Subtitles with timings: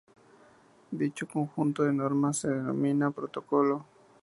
[1.01, 3.85] Dicho conjunto de normas se denomina protocolo.